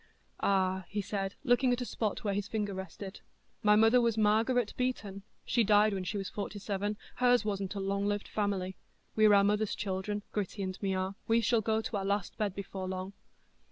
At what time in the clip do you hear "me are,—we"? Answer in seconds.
10.81-11.41